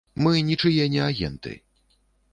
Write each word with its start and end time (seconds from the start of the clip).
Мы 0.27 0.39
нічые 0.47 0.87
не 0.95 1.03
агенты. 1.11 1.53